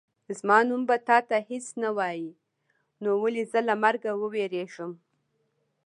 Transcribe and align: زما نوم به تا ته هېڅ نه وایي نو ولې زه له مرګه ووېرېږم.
زما 0.37 0.59
نوم 0.67 0.81
به 0.89 0.95
تا 1.07 1.17
ته 1.29 1.37
هېڅ 1.49 1.65
نه 1.81 1.89
وایي 1.97 2.29
نو 3.01 3.09
ولې 3.21 3.43
زه 3.51 3.59
له 3.67 3.75
مرګه 3.83 4.11
ووېرېږم. 4.15 4.91